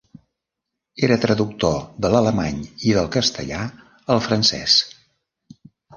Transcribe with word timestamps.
Era 1.07 1.17
traductor 1.25 1.75
de 2.05 2.11
l'alemany 2.15 2.63
i 2.89 2.97
del 2.99 3.11
castellà 3.17 3.61
al 4.15 4.23
francès. 4.31 4.79